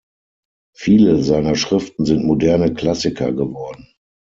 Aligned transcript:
Viele 0.73 1.21
seiner 1.21 1.53
Schriften 1.53 2.05
sind 2.05 2.25
moderne 2.25 2.73
Klassiker 2.73 3.31
geworden. 3.33 3.87